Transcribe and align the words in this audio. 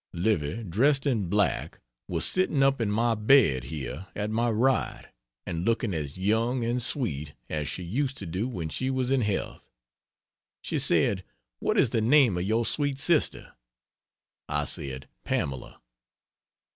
Livy, 0.13 0.63
dressed 0.63 1.05
in 1.05 1.29
black, 1.29 1.79
was 2.07 2.25
sitting 2.25 2.63
up 2.63 2.81
in 2.81 2.89
my 2.89 3.13
bed 3.13 3.65
(here) 3.65 4.07
at 4.15 4.31
my 4.31 4.49
right 4.49 5.05
and 5.45 5.63
looking 5.63 5.93
as 5.93 6.17
young 6.17 6.65
and 6.65 6.81
sweet 6.81 7.33
as 7.51 7.67
she 7.67 7.83
used 7.83 8.17
to 8.17 8.25
do 8.25 8.47
when 8.47 8.67
she 8.67 8.89
was 8.89 9.11
in 9.11 9.21
health. 9.21 9.69
She 10.63 10.79
said: 10.79 11.23
"what 11.59 11.77
is 11.77 11.91
the 11.91 12.01
name 12.01 12.35
of 12.35 12.43
your 12.45 12.65
sweet 12.65 12.97
sister?" 12.97 13.53
I 14.49 14.65
said, 14.65 15.07
"Pamela." 15.23 15.79